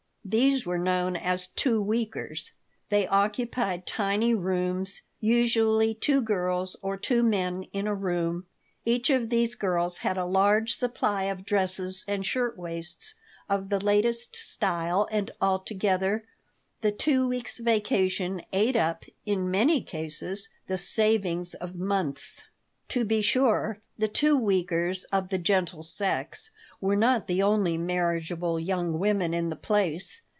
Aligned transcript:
These 0.23 0.67
were 0.67 0.77
known 0.77 1.17
as 1.17 1.47
"two 1.47 1.81
weekers." 1.81 2.51
They 2.89 3.07
occupied 3.07 3.87
tiny 3.87 4.33
rooms, 4.35 5.01
usually 5.19 5.93
two 5.95 6.21
girls 6.21 6.77
or 6.83 6.95
two 6.95 7.21
men 7.23 7.63
in 7.73 7.85
a 7.87 7.95
room. 7.95 8.45
Each 8.85 9.09
of 9.09 9.29
these 9.29 9.55
girls 9.55 9.97
had 9.97 10.17
a 10.17 10.25
large 10.25 10.73
supply 10.75 11.23
of 11.23 11.43
dresses 11.43 12.05
and 12.07 12.23
shirt 12.23 12.55
waists 12.57 13.15
of 13.49 13.69
the 13.69 13.83
latest 13.83 14.35
style, 14.35 15.07
and 15.11 15.31
altogether 15.41 16.23
the 16.81 16.91
two 16.91 17.27
weeks' 17.27 17.57
vacation 17.57 18.41
ate 18.53 18.75
up, 18.77 19.03
in 19.25 19.49
many 19.51 19.81
cases, 19.81 20.49
the 20.67 20.77
savings 20.77 21.55
of 21.55 21.75
months 21.75 22.47
To 22.89 23.03
be 23.05 23.21
sure, 23.21 23.79
the 23.97 24.07
"two 24.09 24.37
weekers" 24.37 25.03
of 25.05 25.29
the 25.29 25.37
gentle 25.37 25.81
sex 25.83 26.51
were 26.81 26.95
not 26.95 27.27
the 27.27 27.41
only 27.43 27.77
marriageable 27.77 28.59
young 28.59 28.97
women 28.99 29.33
in 29.35 29.49
the 29.49 29.55
place. 29.55 30.21